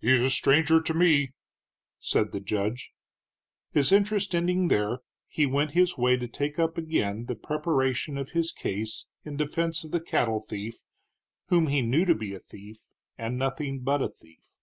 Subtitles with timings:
[0.00, 1.32] "He's a stranger to me,"
[1.98, 2.92] said the judge.
[3.72, 8.30] His interest ending there, he went his way to take up again the preparation of
[8.30, 10.76] his case in defense of the cattle thief
[11.48, 12.86] whom he knew to be a thief,
[13.18, 14.56] and nothing but a thief.